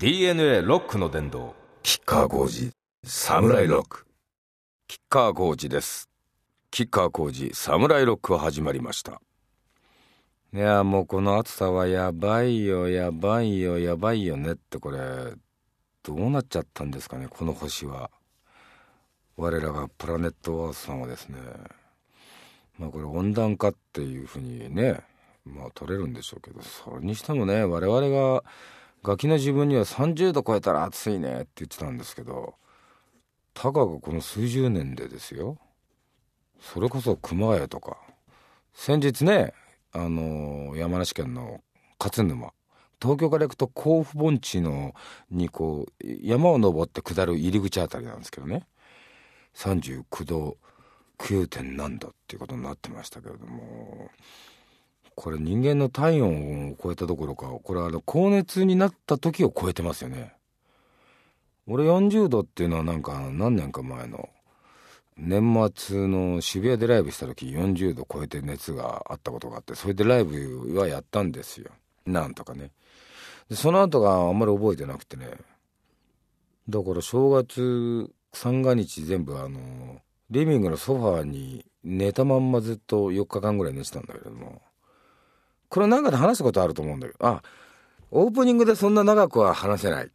[0.00, 2.70] DNA ロックの殿堂キッカー工事
[3.04, 4.06] サムライロック。
[4.86, 6.08] キッカー工事です。
[6.70, 9.20] キッカー工事サムライロックは始まりました。
[10.54, 15.00] いやもうこの暑さはやばいよやばいよやばいよねってこれ
[16.04, 18.12] どうなっちゃったんですかねこの星は。
[19.36, 21.38] 我らがプラネットアースさんはですね。
[22.78, 25.00] まあこれ温暖化っていうふうにね
[25.44, 28.44] まあ取れるんでしょうけどそれにしてもね我々が
[29.02, 32.54] ガキの自分には30度超えたら暑いねって言ってたんですけど
[33.54, 35.58] たかがこの数十年でですよ。
[36.60, 37.96] それこそ熊谷とか。
[38.72, 39.52] 先日ね
[39.92, 41.60] あの山梨県の
[41.98, 42.52] 勝沼。
[43.02, 44.94] 東京から行くと甲府盆地の
[45.30, 48.62] にこう山を登って下る入り口あたりなんですけどね。
[49.54, 50.56] 39度
[51.18, 51.48] 9.
[51.48, 54.10] 点何度っていうことになってましたけれども。
[55.18, 60.32] これ人間の体温を超えたどころかこれは高熱になった時を超えてますよね。
[61.66, 64.28] 俺40度っていうのはなんか何年か前の
[65.16, 71.72] 年末の渋谷でライブした時40度超えて熱があったことがあってそれでライブはやったんですよ。
[72.06, 72.70] なんとかね。
[73.50, 75.30] でその後があんまり覚えてなくてね。
[76.68, 84.62] だから正月三が日全部あのリビングのソファーに寝たまんまずっと4日間ぐらい寝てたんだけども
[85.68, 87.42] これなんかで話したことあると思うんだけどあ
[88.10, 90.10] オープニングでそんな長くは話せない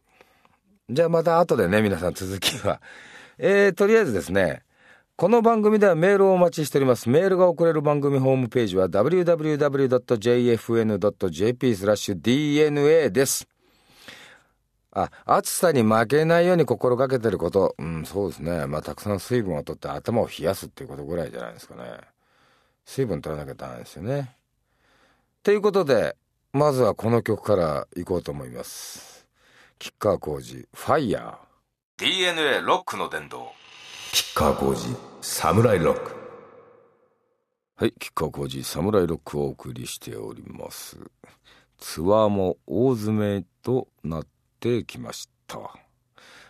[0.90, 2.80] じゃあまた後でね皆さん続きは
[3.38, 4.62] えー、とりあえずですね
[5.16, 7.08] この番組ではメールをお待ちしております。
[7.08, 9.76] メールが送れる番組ホームページは www.jfn.jp
[11.76, 13.46] スラッシュ DNA です。
[14.90, 17.76] あ、暑さに負けないように心がけてること。
[17.78, 18.66] うん、そうですね。
[18.66, 21.82] まあ、たくさん水分をとって頭を冷やすっていうことぐらいじゃないですかね。
[22.84, 24.34] 水分取らなきゃダメですよね。
[25.44, 26.16] ということで、
[26.52, 29.28] まずはこの曲からいこうと思います。
[29.78, 32.04] 吉川浩司、ファイヤー。
[32.04, 33.52] DNA ロックの殿堂。
[34.14, 36.14] 吉川浩司サムライロック
[37.76, 40.96] はい吉川浩司サムライロックをお送りしております
[41.78, 44.26] ツアーも大詰めとなっ
[44.60, 45.58] てきました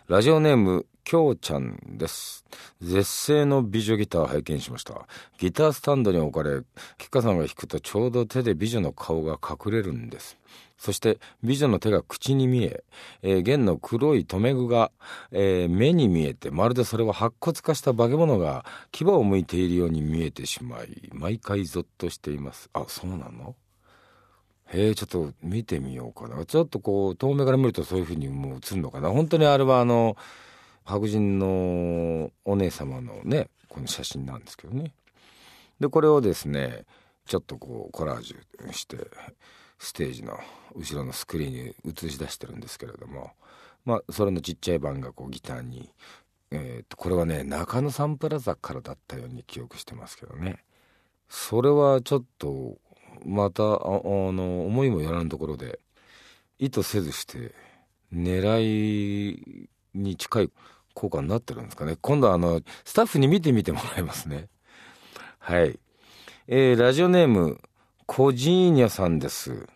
[0.07, 2.43] ラジオネームきょうちゃんです。
[2.81, 5.07] 絶世の美女ギター拝見しました。
[5.37, 6.63] ギタースタンドに置かれ
[6.97, 10.35] 吉川さんが弾くとちょうど手で美女の顔が隠れるんです。
[10.79, 12.83] そして美女の手が口に見え
[13.21, 14.91] えー、弦の黒い留め具が、
[15.31, 22.67] えー、目に見えてまるでそれは白骨化した化け物が牙を向いているように見えてしまい毎回ゾッとしています。
[22.73, 23.55] あそうなの？
[24.73, 26.43] へえちょっと見てみようかな。
[26.47, 29.11] ちょっとこう遠目から見るとそういうふうにもう映るのかな。
[29.11, 30.17] 本当にあれはあの
[30.85, 34.93] 白人のお姉様のねこの写真なんですけどね。
[35.79, 36.85] でこれをですね
[37.25, 38.97] ちょっとこうコラージュして
[39.79, 40.39] ステージの
[40.75, 43.31] 後ろのスクリーンに映し出してるんですけれども
[43.83, 45.89] まあそれのちっちゃい版がこうギターに、
[46.51, 50.63] えー、とこれはね中野サンプラザからだったように記憶してますけどね。
[51.27, 52.77] それはちょっと
[53.25, 55.79] またあの思いもよらんところで
[56.59, 57.53] 意図せずして
[58.13, 60.51] 狙いに近い
[60.95, 64.47] 効果になってるんですかね今度あのスタッフに見てみてもらいますね
[65.37, 65.77] はい
[66.47, 67.59] えー、ラジオネーム
[68.07, 69.67] コジーニャさんです。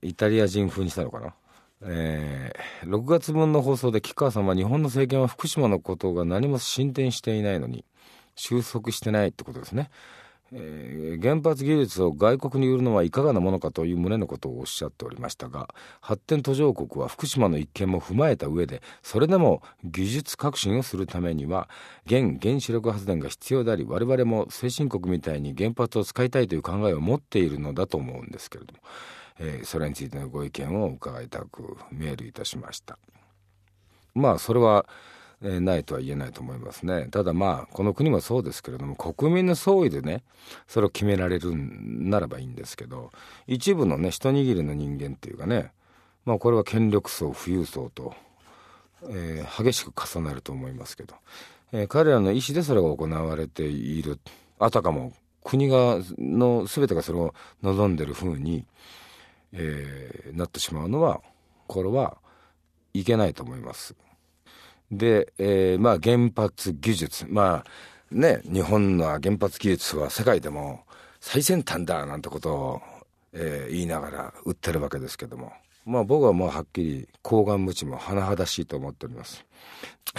[0.00, 1.34] イタリア人風にしたのかな。
[1.82, 7.84] えー、6月分の放送で吉川さんは日本の政権は福島のことが何も進展していないのに
[8.34, 9.90] 収束してないってことですね。
[10.52, 15.68] えー、原発技術を外国に売るのはいかがなものかという旨のことをおっしゃっておりましたが
[16.00, 21.68] 発展途上国は福島の一件も踏まえた上でそれでも技術革新をするためには
[22.06, 28.78] 現原子力発電が必要であり我々も先進国みたいに原発を使いたいという考えを持っているのだと思うんですけれども、
[29.40, 32.98] えー、それについてのご意見を伺いたくメールいたしました。
[34.14, 34.86] まあそれは
[35.42, 40.22] えないとは言えないと思いますねただまあこの国もそうですけれども国民の総意でね
[40.66, 43.10] それを決められるならばいいんですけど
[43.46, 45.72] 一部のね一握りの人間っていうかね
[46.24, 48.14] まあこれは権力層富裕層と、
[49.08, 51.14] えー、激しく重なると思いますけど、
[51.72, 54.18] えー、彼らの意思でそれが行われている
[54.58, 55.12] あたかも
[55.44, 58.64] 国がの全てがそれを望んでるふうに、
[59.52, 61.20] えー、なってしまうのは
[61.68, 62.16] これは
[62.94, 63.94] いけないと思います。
[64.90, 67.26] で、えー、まあ原発技術。
[67.28, 67.70] まあ
[68.10, 70.84] ね日本の原発技術は世界でも
[71.20, 72.82] 最先端だなんてことを、
[73.32, 75.52] えー、言いながら売ってるわけですけども。
[75.86, 79.44] まあ僕はもうはっきり高顔無知も甚だしいと思っております。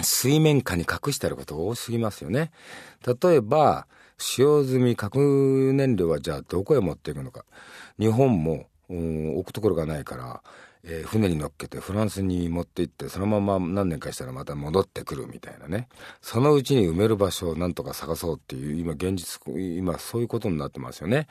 [0.00, 2.50] 水面下に隠してあることが多すぎますよね。
[3.06, 3.86] 例えば
[4.16, 7.44] 使用済み核燃料はじゃあどこへ持っていくのか。
[7.98, 10.42] 日本も置くところがないから、
[10.90, 15.88] えー、船に乗っけてフランスに持って行ってそのまま何年かしたらまた戻ってくるみたいなね。
[16.22, 21.28] そのうちに埋める場所をなんとか探そうっていう今現実今そういうことになってますよね。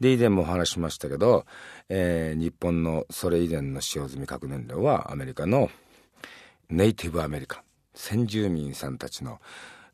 [0.00, 1.46] で以前もお話しましたけど、
[1.88, 5.70] えー、日本のそれ以前の使用済み核燃料はアメリカの
[6.68, 7.62] ネイティブアメリカ
[7.94, 9.40] 先住民さんたちの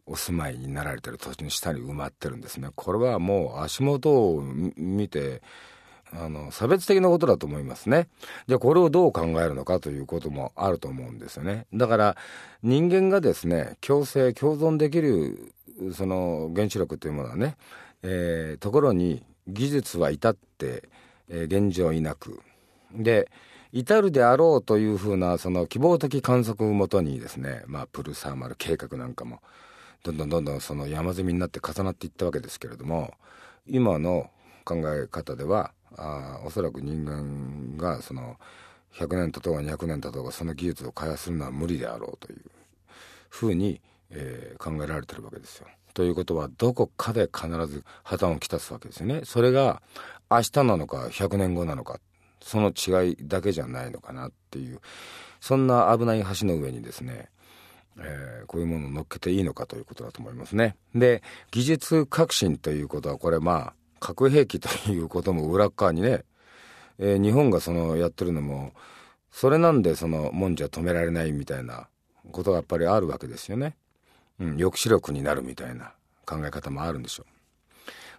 [0.06, 2.70] お住まいになられてる土地の下に埋まってるんですね。
[2.74, 5.42] これはもう足元を見て
[6.14, 8.08] あの差別的なことだと思いますね。
[8.46, 11.66] じゃこれをどう考えるのかということもあると思うんですよね。
[11.72, 12.16] だから
[12.62, 15.54] 人間がですね共生共存できる
[15.92, 17.56] その原子力というものはね、
[18.02, 20.88] えー、ところに技術は至って、
[21.28, 22.40] えー、現状いなく
[22.94, 23.30] で
[23.72, 29.40] 至るであろうというふうなその希望的観測をもとにですね、まあ、プルサーマル計画なんかも
[30.02, 33.14] どんどんどんどんその山積みになって重なっていったわけですけれども
[33.66, 34.30] 今の
[34.64, 38.36] 考え方ではあおそらく人間がその
[38.94, 42.42] 100年経とうが200年経とうがその技術を開発するのは無理であろうという
[43.28, 43.80] ふうに、
[44.10, 45.66] えー、考えられてるわけですよ。
[45.94, 49.22] ということはどこかで必ず破綻をきたすわけですよね。
[49.24, 49.82] それが
[50.30, 52.00] 明日なのか100年後なのか
[52.40, 54.80] その違いだけじゃないのかなっていう
[55.40, 57.28] そんな危ない橋の上にですね
[57.98, 60.76] えー、こういうものを乗っけていいのかということだと思いますね。
[60.94, 66.24] で技術革新ということはこれまあ核兵器ということも裏側にね、
[66.98, 68.72] えー、日本がそのやってるのも
[69.30, 71.86] それなんでそのもんじゃ止められないみたいな
[72.32, 73.76] ことがやっぱりあるわけですよね。
[74.40, 75.92] うん、抑止力になるみたいな
[76.26, 77.24] 考え方もあるんでしょ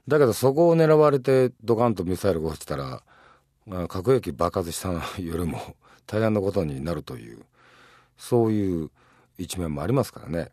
[0.07, 0.09] う。
[0.09, 3.03] だけどそこを狙われてドカンとミサイルが落ちたら、
[3.89, 4.89] 核兵器爆発した
[5.21, 5.75] よりも
[6.07, 7.39] 大変なことになるという
[8.17, 8.89] そういう
[9.37, 10.49] 一面もありますからね。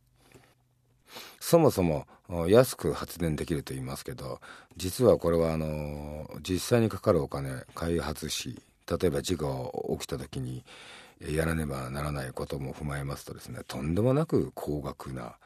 [1.38, 2.06] そもそも
[2.48, 4.40] 安く発電できると言いますけど
[4.76, 8.56] 実はこれはあの実際にかかるお金開発費
[9.00, 10.64] 例えば事故が起きた時に
[11.20, 15.36] やらねばならないことも踏まえますとですねとんでもなく高額な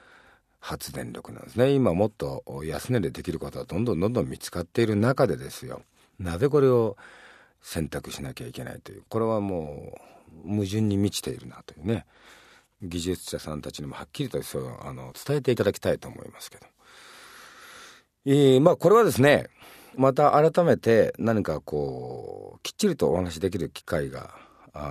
[0.61, 1.73] 発電力なんですね。
[1.73, 5.83] 今もっと安値でできることはどんどんどんどん見つかっている中でですよ。
[6.19, 6.97] なぜこれを
[7.61, 9.99] 選択しなきゃいけないというこれはも
[10.47, 12.07] う矛盾に満ちているなというね
[12.83, 16.67] 技術者さんたちにもはっきりとそうあの伝えていただきたいと思いますけど、
[18.27, 19.49] えー、まあこれはですね
[19.97, 24.31] また改めて何かこうきっちりとお話しできる機会が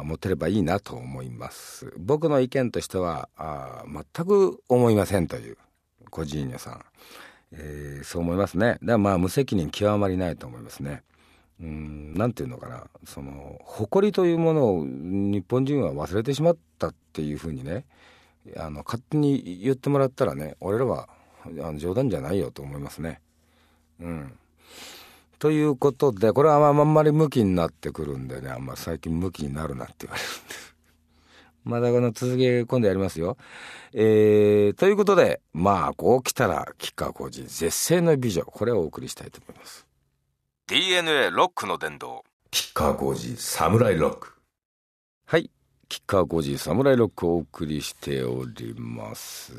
[0.03, 1.93] 持てればいいなと思います。
[1.97, 5.57] 僕の意見としてはあ全く思いませんという
[6.09, 6.85] 個人ニさん、
[7.51, 8.67] えー、そう思いますね。
[8.67, 11.03] だからまあ無責任極まりないと思いますね。
[11.59, 12.85] うんなんていうのかな。
[13.05, 17.85] その誇りというものを日本人は忘れてしまったっていうふうにね
[18.55, 21.09] あの勝手に言ってもらったらね俺らは
[21.45, 23.21] あの冗談じゃないよと思いますね。
[23.99, 24.33] うん、
[25.39, 30.75] ということでこれはあんまり向きになってくるんでねあんま最近向きになるなって言われるんです。
[31.63, 33.37] まだこの続き今度やりますよ。
[33.93, 39.85] えー、ということでまあこう来たら吉川浩司絶世の美女これをお送りしたいと思います。
[40.67, 44.33] DNA ロックの殿堂吉川浩司サムライロック
[45.25, 45.49] はい
[45.93, 49.53] 吉川浩司サムライロックをお送りしております。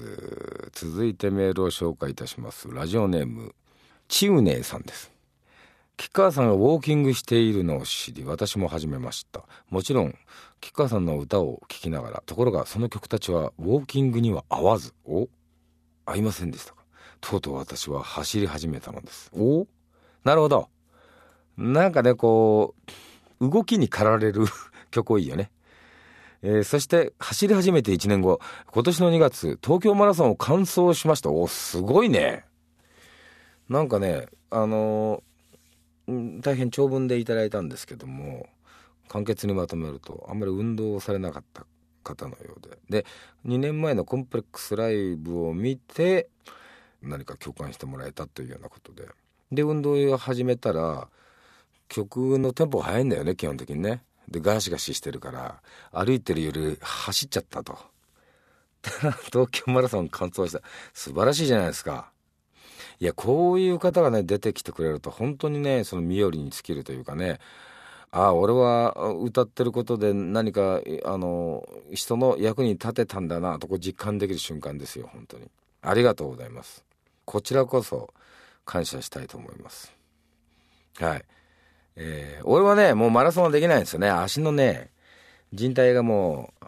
[0.73, 2.69] 続いてメールを紹介いたします。
[2.73, 3.55] ラジオネーム
[4.09, 5.13] チウネイさんです。
[5.97, 9.45] 吉川さんがウォーキングしているのを知り私も始めました。
[9.71, 10.17] もちろん
[10.61, 15.29] 吉川さんの歌を聴きながらところがその曲たちはウォーキングには合わずお
[16.05, 16.83] 合いませんでしたか？
[17.21, 19.31] とうとう私は走り始めたのです。
[19.37, 19.69] お
[20.25, 20.69] なるほど。
[21.57, 22.75] なんかね、こ
[23.41, 24.47] う、動きに駆られる
[24.91, 25.53] 曲多いよね。
[26.47, 28.39] えー、そして走り始めて1年後、
[28.71, 31.31] 今年の2月、東京マラソンを完走しました。
[31.31, 32.45] お、すごいね。
[33.71, 38.47] なんかね、あのー、大変長文でいただいたんですけども、
[39.09, 41.67] 簡潔にまとめると、あんまり運動をされなかった
[42.03, 42.79] 方のようで。
[42.91, 43.07] で、
[43.47, 46.29] 2年前のコンプレックスライブを見て、
[47.01, 49.09] 何か共感してもらえたというようなことで。
[49.51, 51.09] で、運動を始めたら、
[51.89, 55.61] 曲のテンポが速いんだよね基本的にねでガシガシしてるから
[55.93, 57.79] 歩いてるより走っちゃったと。
[59.33, 60.61] 東京マラソン完走した。
[60.93, 62.11] 素晴らしいじゃないですか。
[63.01, 67.41] いやこういう方がね出てきてくれると本当にねその身寄りに尽きるというかね。
[68.11, 75.51] ああ俺は歌ってることで何かあの人の役に立てたんだなとこ実感できる瞬間ですよ本当に。
[75.83, 76.85] ありがとうございます。
[77.25, 78.15] こちらこそ
[78.65, 79.93] 感謝したいと思います。
[81.01, 81.25] はい。
[81.97, 84.11] えー、俺はね、もうマラソンはできないんですよね。
[84.11, 84.91] 足のね、
[85.53, 86.67] 人体がもう、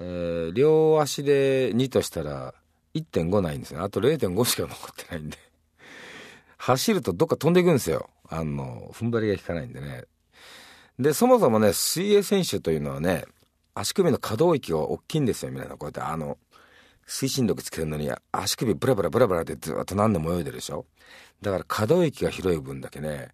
[0.00, 2.54] えー、両足で2としたら
[2.94, 3.82] 1.5ないんですよ。
[3.82, 5.36] あと0.5しか残ってないんで。
[6.56, 8.10] 走るとどっか飛んでいくんですよ。
[8.28, 10.04] あの、踏ん張りが効かないんでね。
[10.98, 13.24] でそもそもね水泳選手というのはね
[13.74, 16.38] 足首の可動域が大きいんですよ皆さんこうやってあの
[17.06, 20.86] 推進力つけるのに足首ブラブラブラブラってずっと何でも泳いでるでしょ
[21.40, 23.28] だから可動域が広い分だけね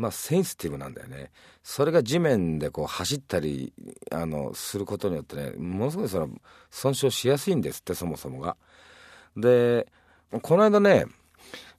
[0.00, 1.30] まあセンシティブなんだよね。
[1.62, 3.72] それが地面でこう走ったり
[4.10, 6.30] あのすることによってねものすごいその
[6.70, 8.56] 損傷しやすいんですってそもそもが。
[9.36, 9.86] で
[10.42, 11.04] この間ね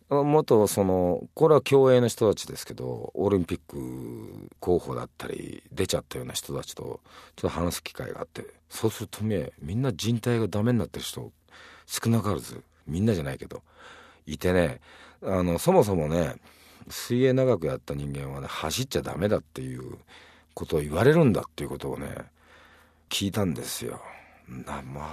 [0.10, 7.00] 元そのこれは競泳の人たちですけどオリンピック候補だったり出ちゃったような人たちと
[7.36, 11.32] ちょっと話す機会があってそうするとねみんな人体がダメになってる人
[11.88, 13.64] 少なからずみんなじゃないけど
[14.28, 14.80] いてね
[15.24, 16.36] あのそもそもね
[16.90, 19.98] 水泳長くやった人間はね走っちゃダメだっていう
[20.54, 22.08] ことを言われるんだっていうことをね
[23.10, 24.02] 聞いたんですよ。
[24.48, 25.10] なま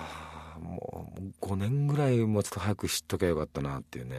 [0.56, 4.16] あもう5年ぐらいもうちょっと早く知っときゃよかったなっていうね。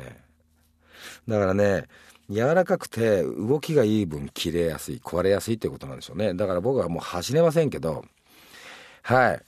[1.27, 1.85] だからね
[2.29, 8.05] 柔らかくて動きがいい分切れやすい壊れやすいっていうことなんでしょうねだから僕はもう走れませんけど
[9.01, 9.41] はい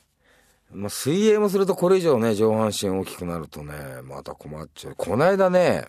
[0.73, 5.85] まあ、水泳もするとこれ以上ね上半身大きくなるとねまた困っちゃうこの間ね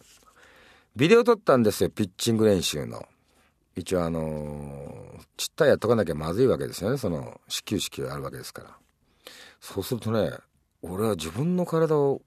[0.94, 3.06] ビデオ撮ったんですよピッチング練習の。
[3.74, 8.68] 一応あのー、ちったいやっとかなきゃまずいわけですよねその始球式があるわけですから。
[9.60, 10.32] そうするとね
[10.82, 12.20] 俺は自分の体を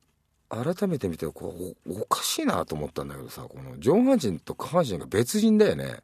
[0.49, 1.53] 改めて見てこ
[1.85, 5.99] うおかしいなと思ったんだけどさこの上半身と下半身が別人だよね。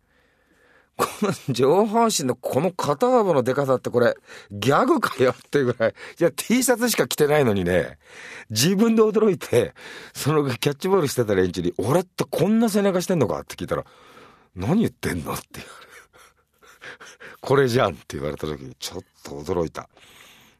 [1.01, 4.15] この上半身のこの肩幅のでかさってこれ
[4.51, 7.97] ギャグかよっていうぐらいいや T シャツしか着てないのにね
[8.49, 9.73] 自分で驚いて
[10.13, 13.85] そのキャッチボールしてた連中に「俺ってこんな背中してんのか?」って聞いたら
[14.55, 15.91] 「何言ってんの?」って言われる
[17.41, 19.89] これじゃんって言われた時にちょっと驚いた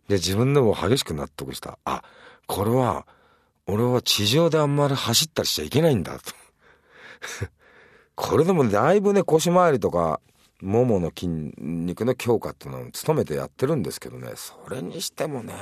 [0.08, 2.04] で自分でも激しく納得したあ
[2.48, 3.06] これは
[3.68, 6.34] 俺は地上であんまり走ったりしちゃいけないんだと。
[8.16, 10.20] これでもだいぶね、腰回りとか、
[10.62, 15.54] ももの筋肉の強化っていうのを努めてやってるんですけどね、それにしてもね、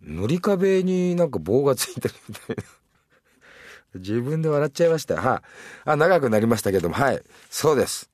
[0.00, 2.62] 塗り壁になんか棒がついてるみたいな。
[3.94, 5.20] 自分で笑っちゃいました。
[5.20, 5.42] は
[5.86, 5.96] い、あ。
[5.96, 7.22] 長くなりましたけども、はい。
[7.50, 8.10] そうです。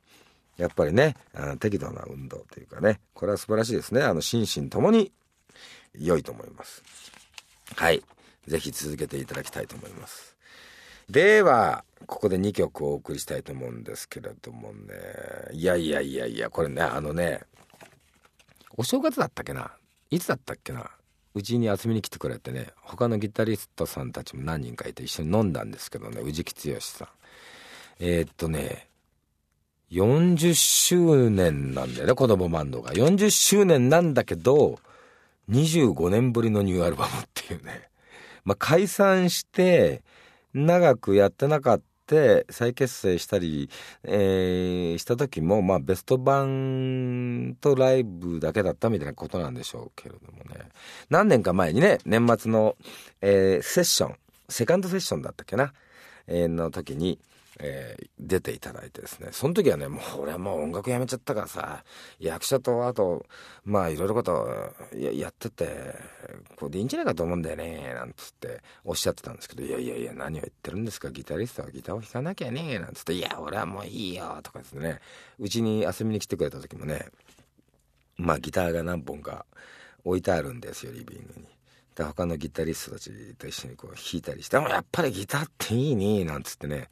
[0.56, 4.02] やっぱりね、あの適度な運動というかね、これは素晴らしいですね。
[4.02, 5.12] あの、心身ともに
[5.96, 6.82] 良いと思います。
[7.76, 8.02] はい。
[8.48, 10.36] ぜひ続けていただきたいと思います。
[11.08, 14.94] では、ここで2曲お送りしたいと思うんですけれどもね。
[15.52, 17.40] いやいやいやいや、これね、あのね、
[18.76, 19.72] お正月だったっけな？
[20.10, 20.90] いつだったっけな？
[21.34, 27.08] うちに遊びに来てくれてね、他のギタリストさんたちも何人かいて一緒に飲んだんですけどね、宇治木剛さん。
[28.00, 28.88] えー、っとね、
[29.90, 32.92] 40周年なんだよね、子供バンドが。
[32.92, 34.78] 40周年なんだけど、
[35.50, 37.88] 25年ぶりのニューアルバムっていうね。
[38.44, 40.02] まあ、解散して
[40.54, 41.84] 長くやってなかった
[42.50, 43.68] 再結成したり、
[44.04, 50.68] えー、した時も、まあ、ベスト版とライブだけだったみたいなことなんでしょうけれどもね。
[51.10, 52.76] 何年か前にね年末の、
[53.20, 54.16] えー、セッション
[54.48, 55.72] セカンドセッションだったっけな、
[56.26, 57.18] えー、の時に
[57.60, 61.84] えー、出ていただいてですね、その時はね、もう俺はもう音楽やめちゃったからさ、
[62.20, 63.26] 役者とあと、
[63.64, 64.48] まあいろいろこと
[64.92, 65.94] やってて、
[66.56, 75.00] これでいいんじゃないかと思うんだよね、なんつっておっしゃってたんですけど、いやいやいや、何を言ってるんですか、ギタリストはギターを弾かなきゃね、なんつって、いや、俺はもういいよ、とかですね、
[75.38, 77.06] うちに遊びに来てくれた時もね、
[78.16, 79.46] まあギターが何本か
[80.04, 81.46] 置いてあるんですよ、リビングに。
[81.98, 86.88] で他のギタリストたちと一緒にこう弾いたりして、もやっぱりギターっていいね、なんつってね、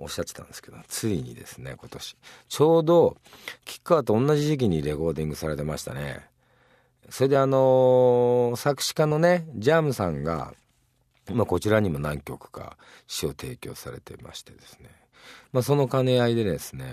[0.00, 2.16] おっしゃってたんですけどついにですね今年。
[2.48, 3.16] ちょうど
[3.64, 6.20] 吉川と同じ時期にレコーディングされてましたね。
[7.10, 10.54] それであのー、作詞家のねジャムさんが、
[11.32, 12.76] まあ、こちらにも何曲か
[13.06, 14.88] 詩を提供されてましてですね、
[15.52, 16.86] まあ、その兼ね合いでですね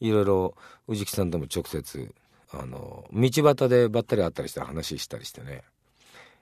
[0.00, 0.54] いろいろ
[0.86, 2.14] 宇治木さんとも直接
[2.52, 5.64] あの道端でばったり会ったりして話したりしてね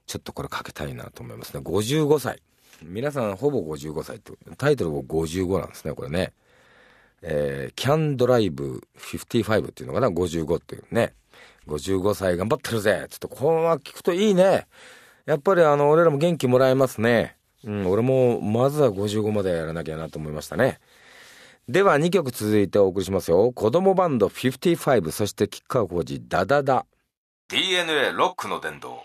[0.07, 1.61] ちょっとこれかけたいなと思いますね。
[1.61, 2.41] 55歳。
[2.83, 6.33] 皆さんほぼ55歳ってタイトルも55なんですねこれね。
[7.23, 11.15] えー、キャンドライブ55っていうのかな55っていうね。
[11.67, 13.07] 55歳頑張ってるぜ。
[13.11, 14.67] ちょっとこのまま聞くといいね。
[15.25, 17.37] やっぱりあの俺らも元気もらえますね。
[17.65, 20.79] うん俺もまずは55までやらなきゃなと思いましたね。
[21.69, 23.53] では2曲続いてお送りしますよ。
[23.53, 26.87] 子供バンド55そして吉川浩司ダダダ。
[27.49, 29.03] DNA ロックの殿堂。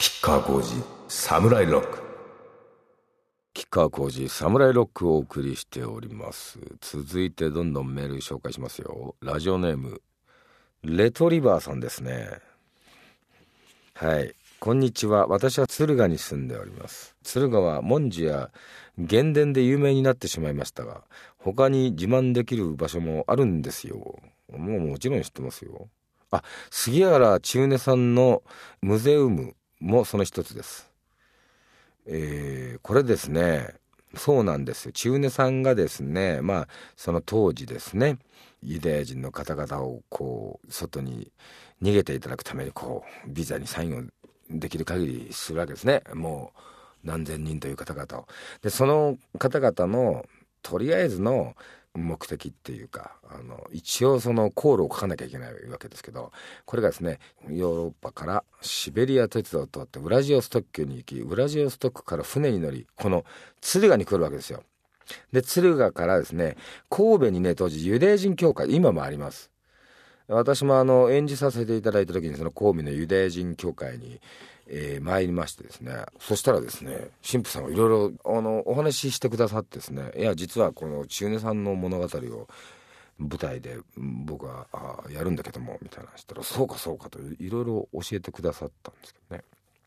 [0.00, 2.11] 吉川浩司サムライロック
[3.54, 6.58] 吉川浩司サムライロックをお送りしております。
[6.80, 9.14] 続いてどんどんメール紹介しますよ。
[9.20, 10.00] ラジオネーム
[10.82, 12.30] レトリバーさんですね。
[13.94, 14.34] はい。
[14.58, 15.26] こんにちは。
[15.26, 17.14] 私は敦賀に住んでおります。
[17.24, 18.50] 敦賀は文字や
[18.96, 21.02] 原伝で有名になってしまいましたが
[21.36, 24.18] 他に自慢できる場所もあるんですよ。
[24.50, 25.88] もうもちろん知ってますよ。
[26.30, 28.42] あ、杉原千畝さんの
[28.80, 30.91] ムゼウムもその一つです。
[32.06, 33.74] えー、これですね、
[34.14, 34.92] そうなんですよ。
[34.92, 38.18] 中根さんがですね、まあ、その当時ですね、
[38.62, 41.32] ユダヤ人の方々をこう、外に
[41.82, 44.02] 逃げていただくために、こう、ビザにサインを
[44.50, 46.02] できる限りするわけですね。
[46.14, 46.52] も
[47.04, 48.28] う、何千人という方々を。
[48.60, 50.26] で、その方々の、
[50.62, 51.54] とりあえずの
[51.94, 56.32] 目的っていうかあの一応その航路を書かなきゃいけないわけですけど
[56.64, 57.18] これがですね
[57.48, 63.24] ヨーロッパからシベリア鉄道を通ってウラジオストックに行きウラジオストックから船に乗りこの
[63.60, 64.62] 敦賀に来るわけですよ。
[65.32, 66.56] で敦賀からですね
[66.88, 69.50] 神戸にね当時ユダヤ人教会今もあります。
[70.28, 74.20] 私もあの演じさせていただいた時にその神戸のユダヤ人教会に
[74.74, 75.92] えー、参りましてですね。
[76.18, 80.10] そしたらですね神父さんがいろいろあのお話ししてくださってですね。
[80.16, 82.48] いや実はこの千畝さんの物語を
[83.18, 89.44] 舞台で僕はあやるんだけどもみたいなしたらそうかそうかといろいろ教えてくださったんですけどね。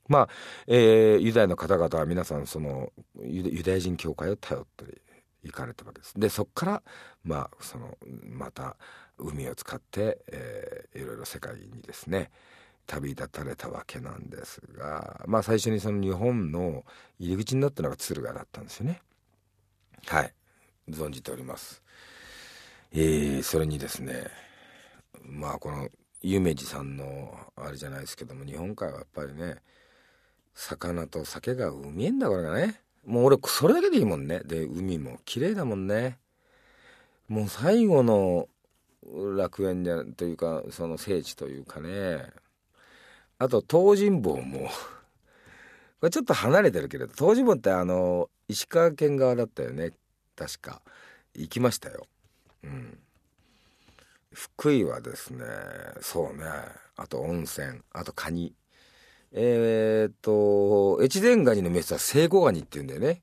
[0.08, 0.30] まあ、
[0.68, 5.02] えー、ユダヤの方々は皆さんそのユダヤ人教会を頼って
[5.44, 6.14] 行かれたわけです。
[6.20, 6.84] でそこから
[7.24, 8.78] まあそのまた
[9.18, 12.30] 海を使って、えー、いろいろ世界にですね
[12.88, 16.84] 旅立たれたわけなんですがまあ最初にその日本の
[17.20, 19.02] 入り口になったのが敦賀だったんですよね。
[20.08, 20.34] はい。
[20.90, 21.82] 存じております。
[22.94, 24.28] えー、それにですね
[25.24, 25.90] まあこの
[26.22, 29.58] 夢二さんのあれじゃないですけども日本海はやっぱりね
[30.54, 32.82] 魚と酒がうめえんだこれがね。
[33.06, 34.42] もう俺それだけでいいもんね。
[34.46, 36.18] で海も綺麗だもんね。
[37.28, 38.48] もう最後の
[39.38, 42.26] 楽園じゃというかその聖地というかね。
[43.38, 44.70] あと東尋坊も
[46.00, 49.92] これちょっと離れてるけれど東尋坊ってあの石川県側だったよね。
[50.36, 50.82] 確か。
[51.34, 52.08] 行きましたよ。
[52.64, 53.00] うん。
[54.32, 55.46] 福井はですね
[56.02, 56.44] そうね。
[56.96, 57.82] あと温泉。
[57.92, 58.54] あとカニ。
[59.32, 63.22] えー、っと越前ガニのメスは聖子ガニっていうんだよね。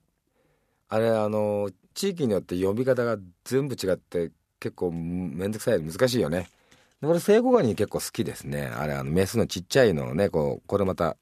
[0.89, 5.81] あれあの地域によって呼び方が全部違って結構めんどくさい。
[5.81, 6.49] 難しいよね。
[7.05, 8.67] 俺、聖子ガニ結構好きですね。
[8.67, 11.17] あれ、あの、メスのちっちゃいのをね、こう、これまた、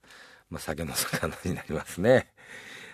[0.50, 2.28] まあ、酒の魚になりますね。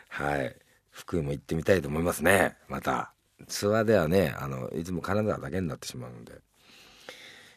[0.08, 0.56] はい。
[0.92, 2.56] 福井も行ってみたいと思いますね。
[2.68, 3.12] また。
[3.48, 6.40] ツアーではね、あの、いつも金沢だけになってしまうので。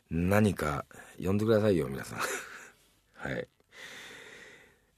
[0.10, 0.86] 何か
[1.24, 2.20] 呼んでくださいよ、皆さん。
[3.13, 3.48] はい。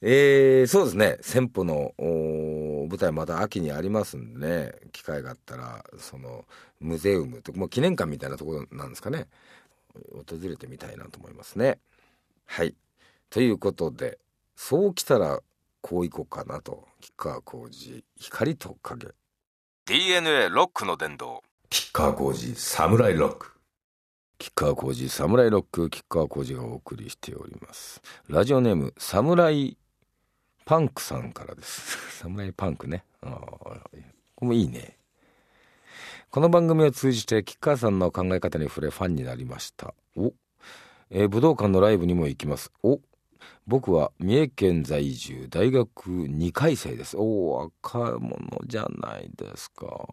[0.04, 1.18] えー、そうですね。
[1.22, 6.46] 先歩の舞台また秋にありますんでね、機会があったら、その、
[6.80, 9.28] ムゼウムと、もう記念館みたいなところなんですかね。
[10.14, 11.80] 訪れてみたいなと思いますね。
[12.46, 12.76] はい。
[13.30, 14.20] ということで
[14.56, 15.42] そうきたら
[15.82, 19.08] こういこうかなと吉川浩司光と影。
[19.86, 21.44] DNA ロックの殿堂。
[21.70, 23.52] 吉川浩司サムライロック。
[24.38, 28.02] 吉川浩司サムライロック吉川浩司がお送りしております。
[28.28, 29.78] ラジオネームサムライ
[30.66, 31.98] パンクさんからです。
[32.22, 33.04] サムライパンクね。
[33.22, 34.98] あこれもいいね
[36.34, 39.94] この番組を通じて吉川さんの考え方に触れファンになりました。
[40.16, 40.32] お、
[41.10, 42.72] えー、武道館のライブにも行きます。
[42.84, 43.02] お。
[43.68, 47.16] 僕は三重県在住大学2回生です。
[47.16, 50.08] おお赤いものじゃないですか。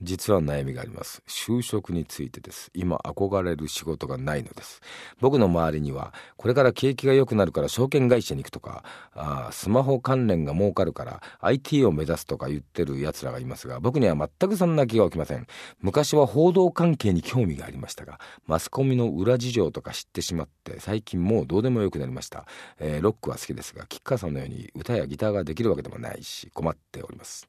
[0.00, 1.22] 実は悩みがあります。
[1.28, 2.70] 就職についてです。
[2.74, 4.80] 今憧れる仕事がないのです。
[5.20, 8.82] 僕の周りにはこれから景気が良くなるから証券会社に行くとか
[9.14, 15.46] あスマホ関連が儲かるから IT を目指すとか言ってる奴らがいますが僕には全くそんな気が起きません。
[15.80, 22.46] 昔は報道関係に興味がありましたがマスコミの裏事情とか知ってしまって最近もうどうでもよくなりました、
[22.78, 27.46] えー、ロックは好きですが吉川さんのように歌やギターができるわけでもないし困っております。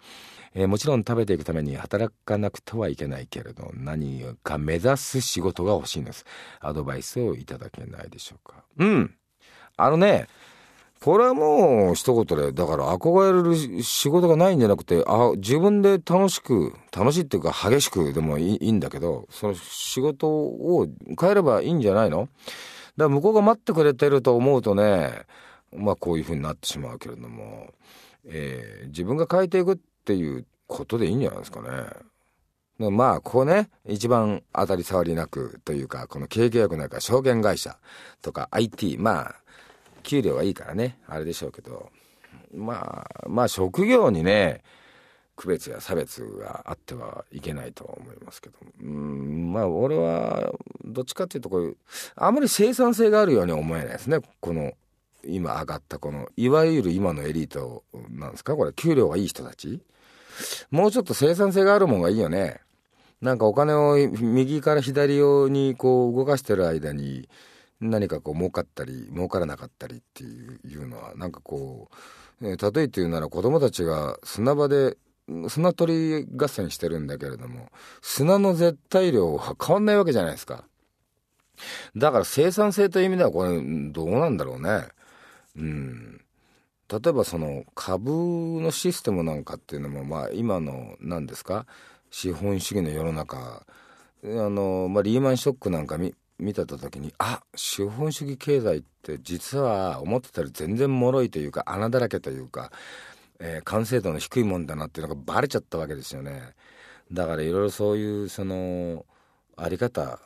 [0.53, 6.25] えー、もちろん食べていくために働かなくてはいけないけれど何か目指す仕事が欲しいんです。
[6.59, 8.63] アドバイスをいただけないでしょうか。
[8.77, 9.15] うん。
[9.77, 10.27] あのね
[11.01, 20.87] これはもう一言でだから憧れる仕事がないんじゃなくてあ自分で楽しく楽しいっていうか激しくでもいいんだけどその仕事を
[21.19, 22.29] 変えればいいんじゃないの？
[22.97, 25.23] から向こうが待ってくれてると思うとね
[25.75, 27.73] まあこういうふうになってしまうけれども、
[28.25, 32.13] えー、自分が変えていくっていうことでいいんじゃないですかね。
[32.79, 37.77] まあ、ここね、一番当たり障りなくというか、この景気が良くないか証券会社
[38.21, 39.35] とか IT、まあ、
[40.01, 41.91] 給料はいいからね、あれでしょうけど、
[42.53, 44.63] まあ、まあ職業にね、
[45.35, 50.53] 区別や差別があってはいけないと思いますけど、うん、まあ俺は
[50.85, 51.77] どっちかっていうとこういう、
[52.15, 54.73] あまり生産性があるように思えないですね、この
[55.25, 58.55] 今上がったこの、いわゆる今のエリートなんですか？
[58.55, 59.81] これ、給料がいい人たち。
[60.69, 62.59] もうちょっと生産性があるもんがいいよね。
[63.21, 65.19] なんかお金を右から左
[65.49, 67.29] にこう動かしてる間に
[67.79, 71.89] 何かこう儲かったり儲からなかったりっていうのはなんかこ
[72.41, 74.97] う、例えて言うなら子供たちが砂場で
[75.47, 77.69] 砂取り合戦してるんだけれども
[78.01, 80.65] 砂の絶対量は変わんないわけじゃないですか。
[81.95, 84.87] だから生産性という意味ではこれどうなんだろうね。
[85.55, 86.21] うん。
[86.89, 88.11] 例えばその株
[88.61, 91.65] のシステムなんかっていうのもまあ今の何ですか？
[92.11, 93.65] 資本主義の世の中。
[94.25, 102.71] あの、まあ、リーマンショックなんか見見てた時にあ資本主義経済って実は思ってたより全然脆いというか穴だらけというか、
[103.45, 106.41] えー、完成度の低いもんだなっていうのがバレちゃったわけですよね。
[107.11, 109.05] だからいろいろそういうその
[109.57, 110.19] あり方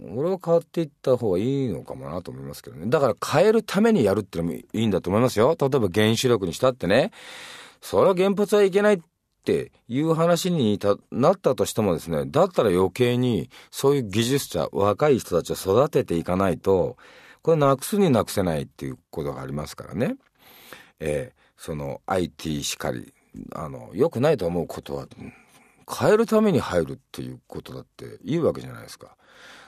[0.00, 2.86] 俺は変わっていった方がいいのかもなと思いますけどね。
[2.88, 5.56] だから変えるためにやるってのもいいんだと思いますよ。
[5.58, 7.12] 例えば原子力にしたってね。
[7.80, 8.98] それは原発はいけないっ
[9.44, 10.78] ていう話に
[11.12, 16.96] なったとしてもですね、だったら余計にそういう技術者、若い人たちを育てていかないと、
[17.42, 20.16] これなくすになくせないっていうことがありますからね。
[20.98, 23.12] えー、その IT しかり、
[23.54, 25.06] あの、良くないと思うことは、
[25.98, 29.16] 変えるために入るっていうことだっていいわけじゃないですか。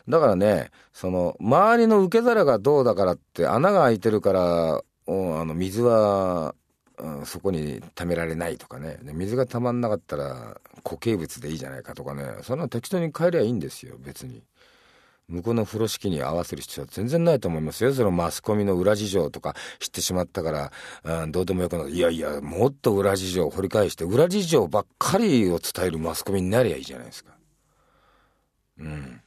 [0.08, 6.54] だからね、その、周りの受け皿がどうだからって穴が開いてるから、あの、水は
[7.00, 8.98] うん、そこに貯められないとかね。
[9.02, 12.24] 水が溜まんなかったら固形物でいいじゃないかとかね。
[12.42, 14.42] そんな適当に変えりゃいいんですよ別に。
[15.28, 17.92] 向こうの風呂敷に合わせる必要は全然ないと思いますよ。
[17.92, 20.70] そのマスコミの裏事情とか知ってしまったか
[21.04, 27.32] ら、うん、どうでもよくなるいやいやもっと裏事情を掘り返して裏事情ばっかりを伝えるマスコミになりゃいいじゃないですか。
[28.78, 29.20] うん。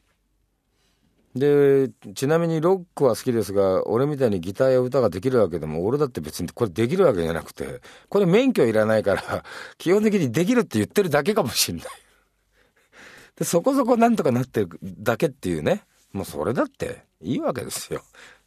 [1.36, 9.44] でちなみにロックは好きですが俺みたいにギターや歌ができるわけでも俺だって別にこれできるわけじゃなくてこれ免許いらないから
[9.78, 11.86] 基本的にできるって言ってるだけかもしんない。
[13.38, 15.84] でそこそこなんとかなってるだけっていうね。
[16.14, 18.02] もうそれだっていいわけですよ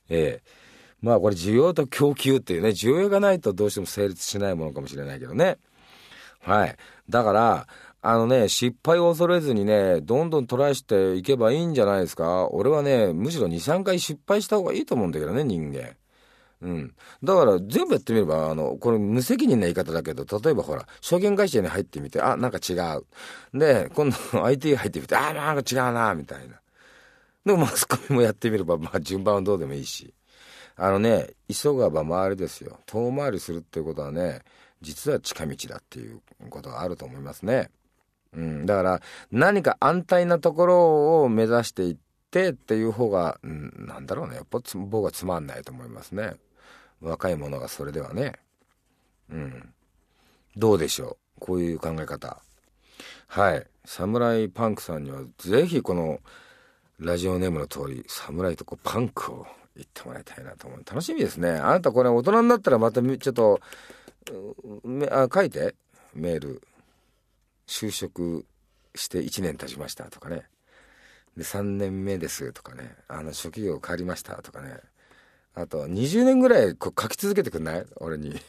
[0.08, 0.64] ええ
[1.00, 5.58] まあこれ需要と供給っていうね需要がないとどうしても成立しないものかもしれないけどね
[6.40, 6.76] はい
[7.08, 7.66] だから
[8.06, 12.50] あのね、失敗を恐れずにね、どんどんトライしていけばいいんじゃないですか。
[12.50, 15.96] 俺はね、むしろ2、3回失敗した方がいいと思うんだけどね、人間。
[16.60, 16.94] うん。
[17.22, 23.58] だから全部やってみれば、あの、これ無責任な言い方だけど、例えばほら、証券会社に入ってみて、あ、なんか違う。
[23.58, 26.60] で、今度 IT 入ってみて、あ、なんか違うな、みたいな。
[27.44, 30.14] でもマスコミもやってみれば、まあ順番はどうでもいいし。
[30.76, 32.80] あのね、急がば回りですよ。
[32.86, 34.40] 遠回りするっていうことはね、
[34.80, 37.70] 実は近道だっていうことがあると思いますね。
[38.32, 41.96] うん、だから何か安泰なところを目指していっ
[42.30, 44.34] てっていう方が、うん、なんだろうね。
[44.34, 46.34] やっぱ僕はつまんないと思いますね。
[47.00, 48.32] 若い者がそれではね。
[49.30, 49.72] うん。
[50.56, 51.40] どうでしょう？
[51.40, 52.42] こういう考え方。
[53.28, 53.64] はい。
[53.84, 56.18] サムライパンクさんにはぜひこの
[57.00, 60.78] ラジオネームの通りサムライとこうパンクを言ってもらいたいなと思う。
[60.86, 61.50] 楽しみですね。
[61.50, 63.60] あなたこれ大人になったらまたちょっと
[65.10, 65.74] あ書いて。
[66.14, 66.62] メール。
[67.66, 68.46] 就職
[68.94, 70.04] して1年経ちました。
[70.04, 70.44] とかね。
[71.36, 72.52] で3年目です。
[72.52, 72.94] とかね。
[73.08, 74.40] あの職業変わりました。
[74.42, 74.78] とかね。
[75.54, 77.86] あと20年ぐらいこう書き続けてくんない？
[77.96, 78.40] 俺に、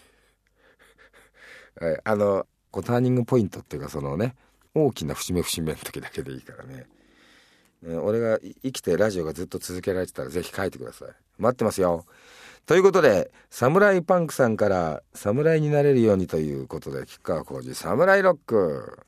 [2.04, 4.36] あのこうターニングポイントっていうかそのね
[4.74, 6.86] 大きな節目節目の時だけでいいからね。
[7.84, 12.06] 俺が生きてラジオがずっと続けられてたらぜひ書いてください待ってますよ
[12.66, 19.06] ということで、サムライパンクさんから侍になれるようにということで、吉川浩司、サムライロック。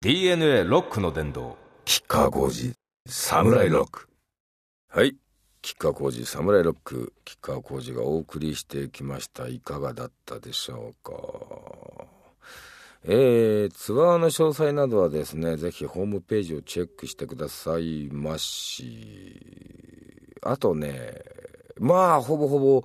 [0.00, 2.72] DNA ロックの殿堂、吉川浩司、
[3.06, 4.08] サムライロック。
[4.88, 5.16] はい。
[5.60, 9.48] 吉川浩司、サムライロック、吉川浩司がお送りしてきました。
[9.48, 12.13] いかがだったでしょうか？
[13.06, 19.42] えー、ツアーの詳細などはですね、ぜひホームページをチェックしてくださいまし。
[20.40, 21.20] あとね、
[21.78, 22.82] まあ、ほぼほぼ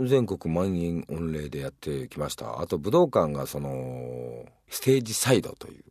[0.00, 2.60] 全国満員御礼でやってきました。
[2.60, 5.84] あと武道館がその、ステージサイドという、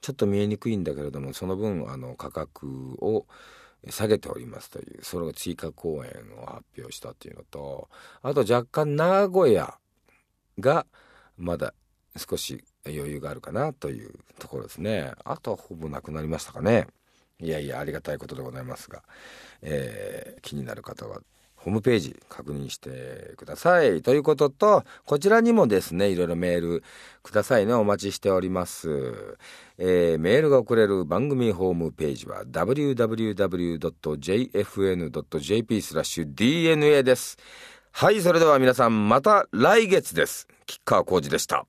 [0.00, 3.26] ちょっと見えにくいんだけれども、その分、あの、価格を
[3.88, 7.88] 下げておりますという、それが追加公演を発表したっていうのと、
[8.22, 9.78] あと若干名古屋
[10.58, 10.84] が
[11.36, 11.74] まだ
[12.18, 15.12] 少し余裕があるかなというところですね。
[15.24, 16.86] あとはほぼなくなりましたかね。
[17.40, 19.02] いやいや、ありがたいことでございますが、
[19.62, 21.20] えー、気になる方は
[21.58, 24.00] ホームページ確認してください。
[24.02, 26.84] ということと、こちらにもですね、いろいろメール
[27.22, 27.74] くださいね。
[27.74, 29.36] お待ちしております。
[29.76, 33.42] えー、メールが送れる番組ホームページは www.jfn.jp
[35.82, 37.36] スラッシュ DNA です。
[37.92, 40.46] はい、それでは皆さんまた来月です。
[40.66, 41.66] 吉川浩司でした。